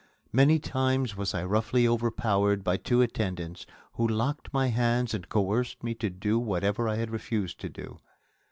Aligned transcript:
Many 0.33 0.57
times 0.57 1.15
was 1.15 1.35
I 1.35 1.43
roughly 1.43 1.87
overpowered 1.87 2.63
by 2.63 2.75
two 2.77 3.03
attendants 3.03 3.67
who 3.93 4.07
locked 4.07 4.51
my 4.51 4.69
hands 4.69 5.13
and 5.13 5.29
coerced 5.29 5.83
me 5.83 5.93
to 5.93 6.09
do 6.09 6.39
whatever 6.39 6.89
I 6.89 6.95
had 6.95 7.11
refused 7.11 7.59
to 7.59 7.69
do. 7.69 7.99